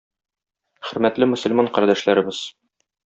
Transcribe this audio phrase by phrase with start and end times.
[0.91, 2.41] Хөрмәтле мөселман кардәшләребез!